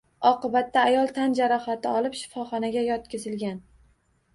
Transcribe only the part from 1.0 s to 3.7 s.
tan jarohati olib, shifoxonaga yotqizilgan